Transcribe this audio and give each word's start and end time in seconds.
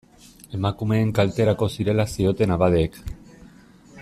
Emakumeen 0.59 1.11
kalterako 1.19 1.69
zirela 1.75 2.09
zioten 2.17 2.57
abadeek. 2.57 3.01